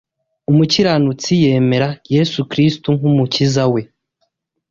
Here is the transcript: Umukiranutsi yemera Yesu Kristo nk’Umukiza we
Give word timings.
Umukiranutsi 0.51 1.31
yemera 1.43 1.89
Yesu 2.13 2.39
Kristo 2.51 2.87
nk’Umukiza 2.97 3.63
we 3.73 3.81